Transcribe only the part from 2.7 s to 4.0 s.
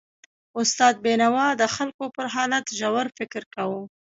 ژور فکر کاوه.